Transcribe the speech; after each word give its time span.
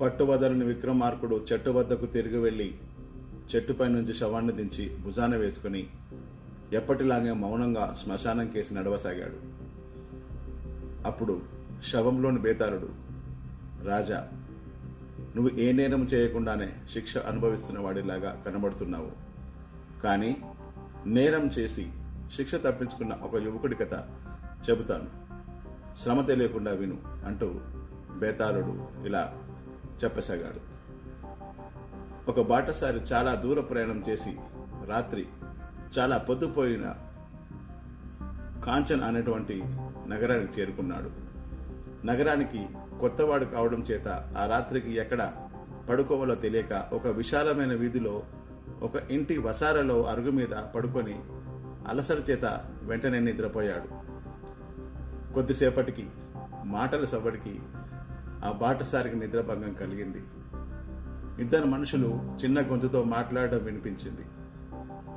పట్టువదలని 0.00 0.64
విక్రమార్కుడు 0.64 1.46
చెట్టు 1.52 1.70
వద్దకు 1.70 2.06
తిరిగి 2.06 2.38
వెళ్ళి 2.38 2.74
చెట్టుపై 3.56 3.88
నుంచి 3.88 4.14
శవాన్ని 4.14 4.52
దించి 4.52 4.96
భుజాన 4.96 5.36
వేసుకుని 5.36 5.86
ఎప్పటిలాగే 6.72 7.32
మౌనంగా 7.32 7.96
శ్మశానం 8.04 8.48
కేసి 8.48 8.74
నడవసాగాడు. 8.74 9.36
అప్పుడు 11.06 11.42
శవంలోని 11.84 12.38
బేతారుడు 12.38 12.88
రాజా 13.84 14.28
నువ్వు 15.36 15.58
ఏ 15.58 15.72
నేరం 15.72 16.04
చేయకుండానే 16.04 16.72
శిక్ష 16.92 17.16
అనుభవిస్తున్న 17.16 17.80
వాడిలాగా 17.80 18.42
కనబడుతున్నావు. 18.46 19.12
కానీ 20.02 20.36
నేరం 21.06 21.46
చేసి 21.46 21.92
శిక్ష 22.36 22.54
తప్పించుకున్న 22.54 23.12
ఒక 23.12 23.36
యువకుడి 23.36 23.74
కథ 23.74 23.94
చెబుతాను. 24.70 25.24
శ్రమ 25.98 26.20
తెలియకుండా 26.20 26.72
విను 26.72 26.98
అంటూ 27.26 27.54
బేతాళుడు 28.18 29.06
ఇలా 29.06 29.38
చెప్పసాగాడు. 30.04 30.74
ఒక 32.30 32.40
బాటసారి 32.40 32.98
చాలా 32.98 33.34
దూర 33.34 33.60
ప్రయాణం 33.60 34.04
చేసి 34.08 34.36
రాత్రి 34.86 35.26
చాలా 35.98 36.18
పొద్దుపోయిన 36.18 36.94
కాంచన్ 38.64 39.02
అనేటువంటి 39.02 39.62
నగరానికి 40.08 40.60
చేరుకున్నాడు. 40.60 41.10
నగరానికి 42.06 42.66
కొత్తవాడు 43.00 43.44
కావడం 43.44 43.78
చేత 43.78 44.08
ఆ 44.08 44.46
రాత్రికి 44.46 44.94
ఎక్కడ 44.94 45.32
పడుకోవాలో 45.88 46.34
తెలియక 46.34 46.88
ఒక 46.92 47.06
విశాలమైన 47.06 47.74
వీధిలో 47.74 48.22
ఒక 48.82 48.96
ఇంటి 49.10 49.38
వసారలో 49.38 50.04
అరుగు 50.04 50.30
మీద 50.30 50.48
పడుకొని 50.48 51.20
అలసట 51.88 52.30
చేత 52.30 52.64
వెంటనే 52.82 53.20
నిద్రపోయాడు. 53.20 54.04
కొద్దిసేపటికి 55.34 56.08
మాటల 56.64 57.04
సవ్వడికి 57.04 57.60
ఆ 58.44 58.52
బాటసారికి 58.52 59.16
నిద్రభంగం 59.16 59.72
కలిగింది. 59.72 60.24
ఇద్దరు 61.42 61.64
మనుషులు 61.64 62.20
చిన్న 62.44 62.60
గొంతుతో 62.60 63.04
మాట్లాడడం 63.04 63.58
వినిపించింది. 63.58 64.20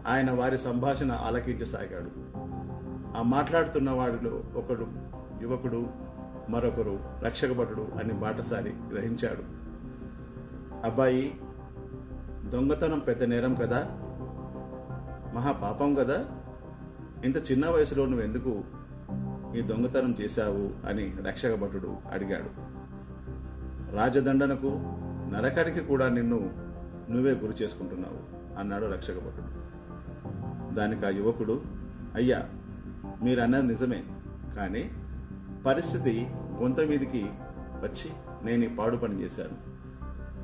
ఆయన 0.08 0.31
వారి 0.31 0.58
సంభాషణ 0.58 1.11
ఆలకించసాగాడు. 1.11 2.38
ఆ 3.17 3.22
మాట్లాడుతున్న 3.22 3.92
వాడిలో 3.92 4.44
ఒకడు 4.56 4.88
యువకుడు 5.42 5.88
మరొకరు 6.50 7.00
రక్షకభటుడు 7.23 7.88
అని 8.00 8.14
బాటసారి 8.14 8.73
గ్రహించాడు. 8.94 9.44
అబ్బాయి 10.86 11.41
దొంగతనం 12.50 13.00
పెద్ద 13.00 13.23
నేరం 13.23 13.56
కదా? 13.56 13.88
మహా 15.36 15.52
పాపం 15.52 15.95
కదా? 15.95 16.25
ఇంత 17.25 17.52
చిన్న 17.52 17.69
వయసులో 17.69 18.06
నువ్వు 18.06 18.22
ఎందుకు 18.22 18.64
ఈ 19.58 19.62
దొంగతనం 19.62 20.16
చేశావు? 20.22 20.88
అని 20.88 21.14
రక్షకభటుడు 21.22 21.97
అడిగాడు. 22.12 22.77
రాజదండనకు 23.94 24.68
నరకానికి 25.34 25.80
కూడా 25.80 26.10
నిన్ను 26.10 26.50
నువ్వే 27.12 27.32
గురి 27.34 27.64
చేసుకుంటున్నావు 27.64 28.38
అన్నాడు 28.60 28.86
రక్షకభటుడు 28.86 29.68
దానికి 30.76 31.06
ఆ 31.06 31.10
యువకుడు 31.10 31.62
అయ్యా 32.16 32.50
మీరన్నది 33.24 33.68
నిజమే 33.68 34.04
కానీ 34.56 34.92
పరిస్థితి 35.66 36.28
గొంత 36.62 36.80
మీదికి 36.80 37.26
వచ్చి 37.82 38.12
నేను 38.44 38.64
ఈ 38.64 38.68
పాడు 38.68 38.98
పని 38.98 39.22
చేశాను. 39.22 39.78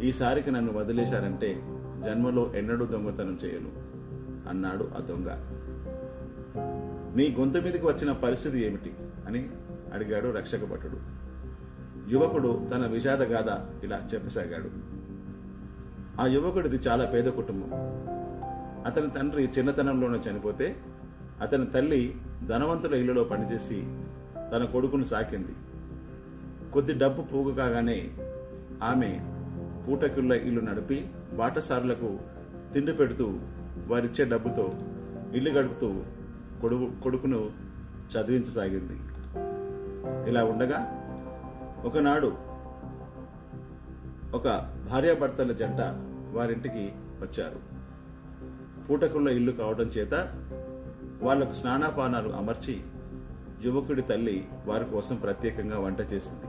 ఈసారికి 0.03 0.51
నన్ను 0.51 0.73
వదిలేశారంటే 0.73 1.53
జన్మలో 2.05 2.53
ఎన్నడూ 2.55 2.85
దొంగతనం 2.85 3.39
చేయను 3.45 3.69
అన్నాడు 4.49 4.91
ఆ 4.97 5.01
దొంగ. 5.01 5.27
నీ 7.15 7.35
గొంతు 7.39 7.57
మీదకి 7.57 7.85
వచ్చిన 7.85 8.11
పరిస్థితి 8.11 8.65
ఏమిటి? 8.65 8.93
అని 9.27 9.49
అడిగాడు 9.93 10.29
రక్షక 10.29 10.65
భటుడు. 10.65 11.22
యువకుడు 12.09 12.67
తన 12.75 12.85
విషాద 12.85 13.23
గాథ 13.23 13.83
ఇలా 13.83 14.07
చెప్పసాగాడు. 14.13 14.69
ఆ 16.21 16.25
యువకుడిది 16.25 16.75
చాలా 16.75 17.05
పేద 17.05 17.23
కుటుంబం. 17.23 17.69
అతని 18.85 19.09
తండ్రి 19.09 19.49
చిన్నతనంలోనే 19.57 20.17
చనిపోతే 20.17 20.75
అతని 21.41 21.65
తల్లి 21.65 22.15
ధనవంతుల 22.47 22.93
ఇల్లులో 22.93 23.23
పనిచేసి 23.23 23.81
తన 24.51 24.69
కొడుకును 24.73 25.03
సాకింది. 25.03 25.55
కొద్ది 26.73 26.93
డబ్బు 26.93 27.21
పోగు 27.21 27.51
కాగానే 27.51 28.09
ఆమె 28.83 29.19
పూటకిళ్ళ 29.87 30.33
ఇల్లు 30.33 30.61
నడిపి 30.61 31.09
బాటసారులకు 31.33 32.19
తిండి 32.73 32.93
పెడుతూ 32.93 33.39
వారిచ్చే 33.87 34.25
డబ్బుతో 34.25 34.73
ఇల్లు 35.33 35.49
గడుపుతూ 35.49 36.01
కొడుకు 36.61 36.91
కొడుకును 37.03 37.51
చదివించసాగింది. 38.13 38.93
ఇలా 40.29 40.43
ఉండగా 40.43 41.02
ఒకనాడు 41.85 42.27
ఒక 44.33 44.71
భార్యాభర్తల 44.91 45.51
జంట 45.51 45.81
వారింటికి 46.37 46.91
వచ్చారు. 46.95 47.59
పూటకుల 48.85 49.29
ఇల్లు 49.29 49.51
కావడం 49.51 49.85
చేత 49.85 50.13
వాళ్ళకు 51.21 51.53
స్నానాపానాలు 51.53 52.29
అమర్చి 52.29 52.81
యువకుడి 53.63 54.01
తల్లి 54.01 54.47
వారి 54.65 54.85
కోసం 54.85 55.15
ప్రత్యేకంగా 55.15 55.79
వంట 55.79 55.99
చేసింది. 55.99 56.45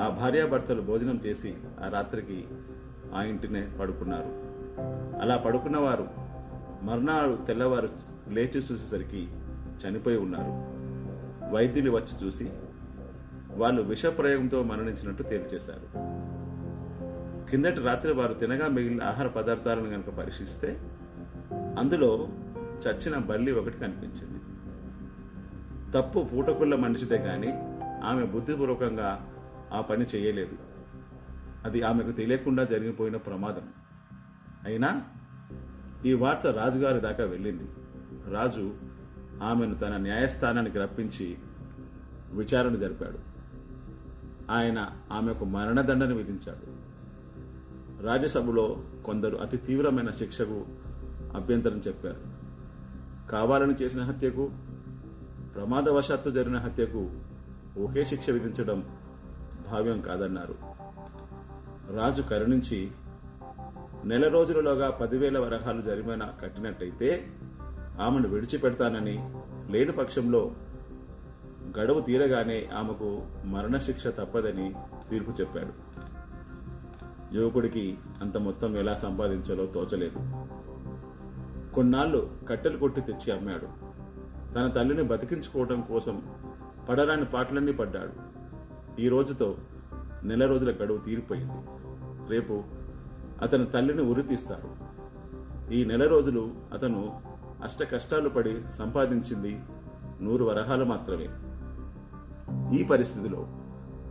ఆ 0.00 0.08
భార్యాభర్తలు 0.08 0.82
భోజనం 0.82 1.20
చేసి 1.26 1.54
ఆ 1.84 1.88
రాత్రికి 1.88 2.44
ఆ 3.14 3.22
ఇంటినే 3.22 3.68
పడుకున్నారు. 3.80 4.28
అలా 5.20 5.36
పడుకున్నవారు 5.36 6.08
మర్నాడు 6.82 7.44
తెల్లవారు 7.44 7.88
లేచి 8.28 8.58
చూసేసరికి 8.58 9.28
చనిపోయి 9.86 10.16
ఉన్నారు. 10.16 10.74
వైద్యులు 11.54 11.90
వచ్చి 11.90 12.26
చూసి 12.26 12.50
వాళ్ళు 13.54 13.82
విషప్రయోగంతో 13.82 14.62
మరణించినట్టు 14.62 15.22
తేల్చేశారు. 15.22 16.14
కిందటి 17.50 17.80
రాత్రి 17.80 18.12
వారు 18.12 18.34
తినగా 18.34 18.68
మిగిలిన 18.68 19.02
ఆహార 19.02 19.26
పదార్థాలను 19.26 19.90
కనుక 19.90 20.08
పరీక్షిస్తే 20.10 20.90
అందులో 21.52 22.28
చచ్చిన 22.86 23.18
బల్లి 23.18 23.52
ఒకటి 23.52 23.78
కనిపించింది. 23.78 24.38
తప్పు 25.92 26.20
పూటకుళ్ళ 26.20 26.74
మనిషిదే 26.74 27.18
కానీ 27.18 27.52
ఆమె 28.04 28.24
బుద్ధిపూర్వకంగా 28.24 29.30
ఆ 29.72 29.80
పని 29.80 30.04
చేయలేదు. 30.04 30.58
అది 31.64 31.82
ఆమెకు 31.82 32.12
తెలియకుండా 32.12 32.64
జరిగిపోయిన 32.64 33.16
ప్రమాదం. 33.16 33.68
అయినా 34.64 35.02
ఈ 36.06 36.12
వార్త 36.12 36.46
రాజుగారి 36.46 37.00
దాకా 37.00 37.24
వెళ్ళింది. 37.24 37.64
రాజు 38.30 38.74
ఆమెను 39.42 39.74
తన 39.74 39.96
న్యాయస్థానానికి 39.96 40.78
రప్పించి 40.78 41.38
విచారణ 42.32 42.74
జరిపాడు. 42.74 43.33
ఆయన 44.50 44.90
ఆమెకు 45.12 45.44
మరణదండన 45.44 46.12
విధించాడు. 46.12 46.94
రాజ్యసభలో 48.02 48.82
కొందరు 49.04 49.36
అతి 49.36 49.56
తీవ్రమైన 49.56 50.10
శిక్షకు 50.10 50.64
అభ్యంతరం 51.34 51.78
చెప్పారు. 51.78 52.20
కావాలని 53.30 53.74
చేసిన 53.74 54.02
హత్యకు 54.02 54.50
ప్రమాదవశాత్తు 55.54 56.30
జరిగిన 56.30 56.58
హత్యకు 56.58 57.10
ఒకే 57.78 58.04
శిక్ష 58.04 58.30
విధించడం 58.30 58.98
భావ్యం 59.70 60.00
కాదన్నారు. 60.00 60.54
రాజు 61.96 62.22
కరుణించి 62.22 62.90
నెల 64.04 64.28
రోజులలోగా 64.28 64.90
పదివేల 64.90 65.38
వరహాలు 65.38 65.82
జరిమానా 65.82 66.26
కట్టినట్టయితే 66.42 67.26
ఆమెను 68.00 68.28
విడిచిపెడతానని 68.28 69.30
లేని 69.72 69.92
పక్షంలో 69.92 70.54
గడువు 71.78 72.00
తీరగానే 72.00 72.68
ఆమెకు 72.76 73.22
మరణశిక్ష 73.44 74.06
తప్పదని 74.06 74.74
తీర్పు 75.10 75.30
చెప్పాడు. 75.30 75.72
యువకుడికి 77.34 77.98
అంత 78.20 78.36
మొత్తం 78.36 78.76
ఎలా 78.76 78.94
సంపాదించాలో 78.94 79.66
తోచలేదు. 79.66 80.18
కొన్నాళ్ళు 81.74 82.36
కట్టెలు 82.48 82.78
కొట్టి 82.78 83.00
తెచ్చి 83.00 83.32
అమ్మాడు. 83.32 83.94
తన 84.54 84.66
తల్లిని 84.66 85.02
బతికించుకోవడం 85.02 85.80
కోసం 85.80 86.22
పడరాని 86.88 87.24
పాటలన్నీ 87.24 87.72
పడ్డాడు. 87.72 88.12
ఈ 89.00 89.08
రోజుతో 89.08 89.56
నెల 90.24 90.46
రోజుల 90.46 90.74
గడువు 90.82 90.98
తీరిపోయింది. 90.98 91.66
రేపు 92.30 92.62
అతని 93.42 93.66
తల్లిని 93.66 94.02
ఉరి 94.02 94.22
తీస్తారు. 94.22 94.94
ఈ 95.72 95.84
నెల 95.84 96.06
రోజులు 96.06 96.54
అతను 96.72 97.20
అష్ట 97.62 97.82
కష్టాలు 97.82 98.28
పడి 98.28 98.56
సంపాదించింది 98.70 99.60
నూరు 100.22 100.44
వరహాలు 100.44 100.84
మాత్రమే. 100.84 101.28
ఈ 102.74 102.84
పరిస్థితిలో 102.84 103.46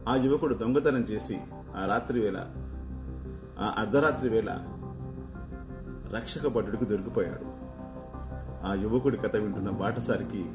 ఆ 0.08 0.16
యువకుడు 0.16 0.54
దొంగతనం 0.54 1.02
చేసి 1.02 1.42
ఆ 1.76 1.86
రాత్రి 1.86 2.20
వేళ 2.20 2.38
ఆ 3.60 3.76
అర్ధరాత్రి 3.78 4.30
వేళ 4.30 4.58
రక్షక 6.12 6.48
భటుడికి 6.48 6.86
దొరికిపోయాడు. 6.86 7.64
ఆ 8.66 8.74
యువకుడి 8.74 9.18
కథ 9.18 9.36
వింటున్న 9.36 9.70
బాటసారికి 9.70 10.46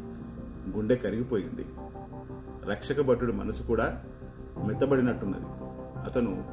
గుండె 0.77 0.97
కరిగిపోయింది. 0.97 1.67
రక్షక 2.67 3.01
భటుడి 3.01 3.33
మనసు 3.33 3.63
కూడా 3.63 4.05
మెత్తబడినట్టున్నది. 4.67 5.47
అతను 6.05 6.45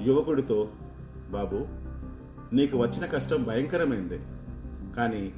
యువకుడితో 0.00 0.68
బాబు 1.30 1.66
నీకు 2.54 2.78
వచ్చిన 2.78 3.06
కష్టం 3.06 3.44
భయంకరమైందే 3.44 4.20
కానీ 4.96 5.32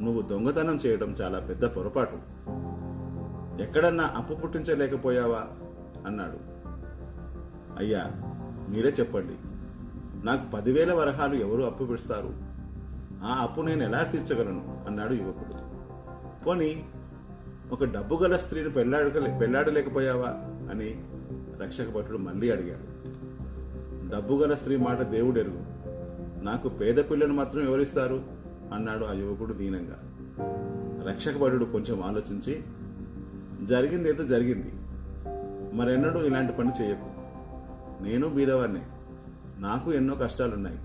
నువ్వు 0.00 0.22
దొంగతనం 0.22 0.76
చేయడం 0.76 1.10
చాలా 1.12 1.38
పెద్ద 1.38 1.64
పొరపాటు. 1.64 2.18
ఎక్కడన్నా 3.60 4.04
అప్పు 4.04 4.34
పుట్టించలేకపోయావా? 4.34 5.46
అన్నాడు. 6.06 6.52
అయ్యా 7.78 8.10
మీరే 8.68 8.88
చెప్పండి. 9.00 9.32
నాకు 10.26 10.50
పదివేల 10.50 10.92
వరహాలు 10.92 11.34
ఎవరు 11.34 11.62
అప్పు 11.62 11.84
పెడతారు 11.84 12.34
ఆ 13.24 13.42
అప్పు 13.42 13.60
నేను 13.60 13.82
ఎలా 13.82 14.02
తీర్చగలను? 14.02 14.84
అన్నాడు 14.88 15.14
యువకుడు. 15.14 15.54
పోని 16.44 16.84
ఒక 17.72 17.84
డబ్బు 17.84 18.14
గల 18.14 18.36
స్త్రీని 18.36 18.70
పెళ్ళాడగలే 18.70 19.38
పెళ్ళాడలేకపోయావా? 19.38 20.28
అని 20.72 21.04
రక్షక 21.62 21.90
భటుడు 21.90 22.18
మళ్ళీ 22.18 22.50
అడిగాడు. 22.50 22.92
డబ్బు 24.14 24.34
గల 24.34 24.54
స్త్రీ 24.54 24.76
మాట 24.76 25.02
దేవుడెరుగు. 25.02 25.64
నాకు 26.44 26.68
పేద 26.68 26.96
పిల్లను 26.96 27.34
మాత్రం 27.34 27.62
ఎవరిస్తారు? 27.62 28.22
అన్నాడు 28.74 29.04
ఆ 29.04 29.12
యువకుడు 29.12 29.52
దీనంగా. 29.52 29.98
రక్షక 31.06 31.36
భటుడు 31.36 31.64
కొంచెం 31.64 32.02
ఆలోచించి 32.02 32.62
జరిగింది 33.64 34.08
ఏదో 34.08 34.24
జరిగింది. 34.24 34.72
మరెన్నడూ 35.76 36.20
ఇలాంటి 36.20 36.52
పని 36.52 36.70
చేయకు. 36.80 37.12
నేను 38.02 38.28
బీదవాడినే 38.28 38.82
నాకు 39.58 39.92
ఎన్నో 39.92 40.14
కష్టాలున్నాయి. 40.14 40.78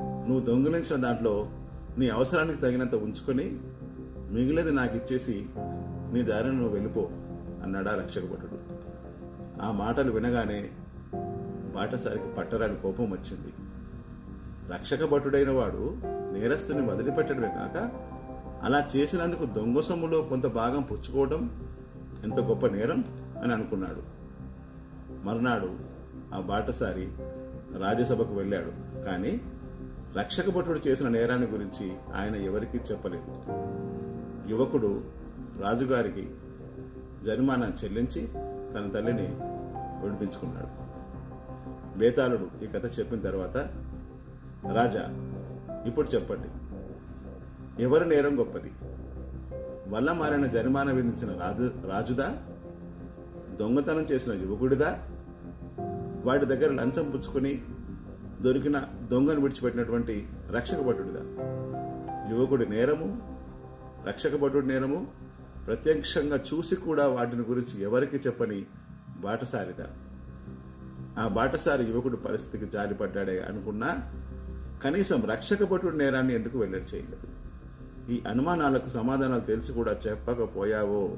నువ్వు 0.00 0.40
దొంగిలించిన 0.40 1.02
దాంట్లో 1.02 1.50
నీ 1.98 2.08
అవసరానికి 2.08 2.60
తగినంత 2.60 2.94
ఉంచుకొని 2.94 3.58
మిగిలేది 4.30 4.72
నాకు 4.72 4.96
ఇచ్చేసి 4.96 5.46
నీ 6.12 6.22
దారిని 6.22 6.56
నువ్వు 6.56 6.72
వెళ్ళిపో 6.72 7.08
అన్నాడా 7.64 7.94
రక్షక 7.94 8.22
భటుడు 8.22 8.58
ఆ 9.62 9.70
మాటలు 9.70 10.12
వినగానే 10.12 10.70
బాటసారికి 11.76 12.28
పట్టరాని 12.38 12.76
కోపం 12.76 13.10
వచ్చింది. 13.10 13.52
రక్షక 14.72 15.04
భటుడైన 15.04 15.50
వాడు 15.50 15.96
నేరస్తుని 16.06 16.86
వదిలిపెట్టడమే 16.86 17.48
కాక 17.48 17.90
అలా 18.62 18.86
చేసినందుకు 18.96 19.44
దొంగ 19.44 19.80
సొమ్ములో 19.80 20.22
కొంత 20.22 20.46
భాగం 20.46 20.82
పుచ్చుకోవడం 20.82 21.65
ఎంత 22.26 22.40
గొప్ప 22.40 22.66
నేరం 22.66 23.04
అని 23.42 23.52
అనుకున్నాడు. 23.52 24.02
మర్నాడు 25.24 25.70
ఆ 26.34 26.40
బాటసారి 26.40 27.08
రాజ్యసభకు 27.78 28.34
వెళ్ళాడు. 28.34 29.02
కానీ 29.02 29.40
రక్షక 30.16 30.50
భటుడు 30.50 30.88
చేసిన 30.88 31.08
నేరాన్ని 31.08 31.46
గురించి 31.46 31.92
ఆయన 32.14 32.36
ఎవరికీ 32.36 32.78
చెప్పలేదు. 32.78 33.24
యువకుడు 34.48 35.04
రాజుగారికి 35.60 36.30
జరిమానా 37.24 37.72
చెల్లించి 37.84 38.26
తన 38.74 38.90
తల్లిని 38.94 39.28
విడిపించుకున్నాడు. 40.02 40.86
బేతాళుడు 41.98 42.64
ఈ 42.64 42.66
కథ 42.66 42.98
చెప్పిన 42.98 43.20
తర్వాత 43.20 43.56
రాజా 44.74 45.04
ఇప్పుడు 45.86 46.08
చెప్పండి. 46.08 46.48
ఎవరి 47.82 48.08
నేరం 48.08 48.38
గొప్పది? 48.38 48.72
వల్ల 49.88 50.12
మారిన 50.12 50.46
జరిమానా 50.46 50.92
విధించిన 50.92 51.40
రాజు 51.40 51.72
రాజుదా? 51.88 52.36
దొంగతనం 53.56 54.00
చేసిన 54.00 54.32
యువకుడిదా? 54.32 54.98
వాడి 56.24 56.46
దగ్గర 56.46 56.72
లంచం 56.72 57.10
పుచ్చుకొని 57.10 57.62
దొరికిన 58.40 58.82
దొంగను 59.02 59.40
విడిచిపెట్టినటువంటి 59.40 60.28
రక్షక 60.50 60.80
భటుడిదా? 60.80 61.20
యువకుడి 62.30 62.70
నేరము? 62.70 63.36
రక్షక 64.06 64.36
భటుడి 64.36 64.68
నేరము? 64.68 65.06
ప్రత్యక్షంగా 65.66 66.40
చూసి 66.54 66.76
కూడా 66.76 67.08
వాటిని 67.08 67.42
గురించి 67.42 67.82
ఎవరికి 67.82 68.16
చెప్పని 68.16 68.66
బాటసారిదా? 69.20 69.86
ఆ 71.18 71.28
బాటసారి 71.28 71.84
యువకుడు 71.84 72.16
పరిస్థితికి 72.16 72.70
జారిపడ్డాడే 72.70 73.40
అనుకున్నా 73.40 74.12
కనీసం 74.84 75.22
రక్షక 75.22 75.64
భటుడి 75.64 75.98
నేరాన్ని 75.98 76.34
ఎందుకు 76.34 76.58
వెల్లడి 76.58 76.96
చేయలేదు? 76.96 77.35
ఈ 78.10 78.22
అనుమానాలకు 78.28 78.88
సమాధానాలు 78.88 79.40
తెలిసి 79.40 79.72
కూడా 79.72 79.96
చెప్పకపోయావో 80.06 81.16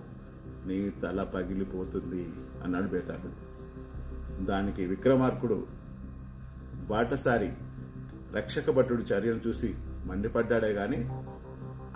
నీ 0.67 0.90
తల 0.90 1.23
పగిలిపోతుంది 1.23 2.29
అన్నాడు 2.64 2.88
బేతాళుడు. 2.88 3.49
దానికి 4.44 4.87
విక్రమార్కుడు 4.87 5.67
బాటసారి 6.88 7.52
రక్షక 8.35 8.70
భటుడి 8.70 9.02
చర్యను 9.02 9.40
చూసి 9.49 9.75
మండిపడ్డాడే 10.05 10.75
కానీ 10.75 10.96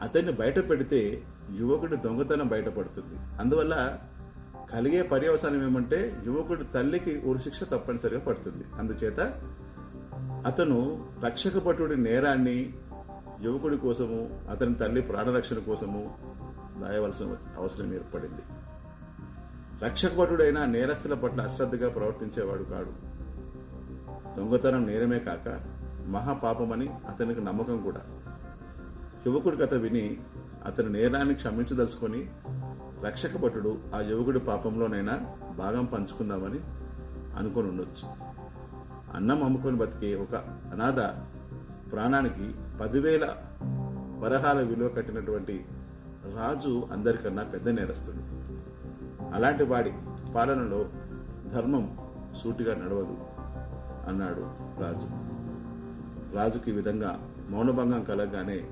అతన్ని 0.01 0.33
బయట 0.33 0.71
పెడితే 0.71 1.23
యువకుడి 1.57 1.97
దొంగతనం 1.97 2.49
బయటపడుతుంది. 2.49 3.41
అందువల్ల 3.41 3.99
కలిగే 4.73 5.03
పర్యవసానం 5.03 5.63
ఏమంటే 5.63 6.23
యువకుడి 6.27 6.65
తల్లికి 6.65 7.21
ఉరిశిక్ష 7.21 7.63
తప్పనిసరిగా 7.63 8.21
పడుతుంది. 8.21 8.65
అందుచేత 8.79 9.21
అతను 10.47 11.09
రక్షక 11.25 11.59
భటుడి 11.59 11.97
నేరాన్ని 11.97 12.75
యువకుడి 13.43 13.77
కోసము 13.77 14.41
అతని 14.51 14.75
తల్లి 14.75 15.03
ప్రాణరక్షణ 15.03 15.59
కోసము 15.59 16.19
దాయవలసిన 16.81 17.37
అవసరం 17.57 17.95
ఏర్పడింది. 17.95 18.43
రక్షకభటుడైన 19.85 20.65
నేరస్తుల 20.65 21.15
పట్ల 21.15 21.43
అశ్రద్ధగా 21.43 21.89
ప్రవర్తించేవాడు 21.89 22.63
కాడు. 22.63 22.93
దొంగతనం 24.37 24.87
నేరమే 24.87 25.19
కాక 25.19 25.61
మహాపాపమని 26.07 26.89
అతనికి 27.09 27.41
నమ్మకం 27.41 27.83
కూడా. 27.83 28.01
యువకుడి 29.27 29.57
కథ 29.57 29.75
విని 29.75 30.21
అతని 30.67 30.89
నేరాన్ని 30.91 31.35
క్షమించదలుచుకొని 31.35 32.31
రక్షక 33.03 33.37
భటుడు 33.37 33.79
ఆ 33.95 34.01
యువకుడి 34.01 34.41
పాపంలోనైనా 34.41 35.21
భాగం 35.59 35.85
పంచుకుందామని 35.85 36.61
అనుకొని 37.37 37.69
ఉండొచ్చు. 37.69 38.09
అన్నం 39.15 39.45
అమ్ముకొని 39.45 39.77
బతికే 39.77 40.15
ఒక 40.15 40.35
అనాథ 40.45 40.99
ప్రాణానికి 41.93 42.55
పదివేల 42.81 43.37
వరహాల 44.19 44.61
విలువ 44.61 44.89
కట్టినటువంటి 44.89 45.65
రాజు 46.37 46.89
అందరికన్నా 46.93 47.43
పెద్ద 47.43 47.69
నేరస్తుడు. 47.69 48.17
అలాంటి 49.35 49.65
వాడి 49.65 49.93
పాలనలో 50.35 50.87
ధర్మం 51.49 51.99
సూటిగా 52.37 52.75
నడవదు 52.75 53.17
అన్నాడు 54.09 54.41
రాజు. 54.83 55.09
రాజుకి 56.37 56.73
విధంగా 56.73 57.31
మౌనభంగం 57.51 58.05
కలగగానే 58.05 58.69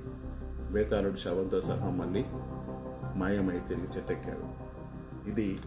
బేతాళుడు 0.73 1.17
శవంతో 1.17 1.61
సహా 1.61 1.91
మళ్ళీ 1.91 2.25
మాయమై 3.17 3.59
తిరిగి 3.59 3.87
చెట్టెక్కాడు. 3.97 4.71
ఇది 5.31 5.59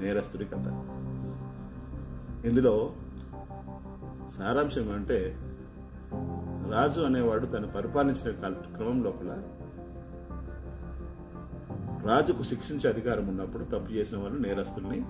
నేరస్తుడి 0.00 0.44
కథ. 0.44 0.68
ఇందులో 2.46 2.92
సారాంశం 4.30 4.92
అంటే 4.92 5.36
రాజు 6.72 7.00
అనేవాడు 7.00 7.46
తను 7.46 7.68
పరిపాలించిన 7.68 8.54
క్రమం 8.76 9.02
లోపల 9.02 9.42
రాజుకు 12.06 12.42
శిక్షించే 12.42 12.90
అధికారం 12.90 13.28
ఉన్నప్పుడు 13.28 13.64
తప్పు 13.64 13.92
చేసిన 13.92 14.18
వాళ్ళు 14.18 14.38
నేరస్తుల్ని. 14.38 15.04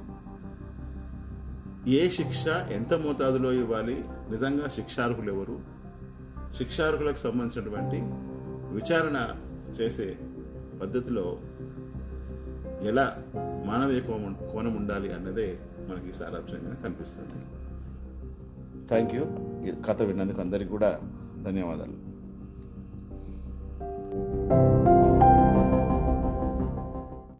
ఏ 1.90 2.08
శిక్ష 2.08 2.46
ఎంత 2.46 2.94
మోతాదులో 2.94 3.52
ఇవ్వాలి? 3.52 4.04
నిజంగా 4.30 4.68
శిక్షార్హులు 4.68 5.32
ఎవరు? 5.32 5.60
శిక్షార్హులకు 6.56 7.16
సంబంధించినటువంటి 7.16 7.96
విచారణ 8.74 9.34
చేసే 9.70 10.18
పద్ధతిలో 10.82 11.38
ఎలా 12.80 13.22
మానవీయ 13.66 14.00
కోణం 14.00 14.36
కోణం 14.52 14.76
ఉండాలి 14.76 15.12
అన్నదే 15.12 15.58
మనకి 15.88 16.12
సారాంశంగా 16.12 16.74
కనిపిస్తుంది. 16.74 17.44
థ్యాంక్ 18.88 19.14
యూ 19.14 19.26
కథ 19.88 20.02
విన్నందుకు 20.02 20.40
అందరికీ 20.40 20.70
కూడా 20.70 21.00
ధన్యవాదాలు. 21.42 22.11